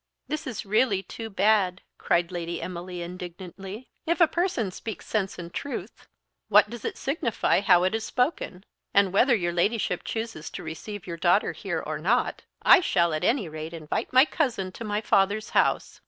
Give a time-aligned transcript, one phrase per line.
[0.27, 3.87] "This is really too bad," cried Lady Emily indignantly.
[4.07, 6.07] "If a person speaks sense and truth,
[6.49, 8.63] what does it signify how it is spoken?
[8.95, 13.23] And whether your Ladyship chooses to receive your daughter here or not, I shall at
[13.23, 15.99] any rate invite my cousin to my father's house."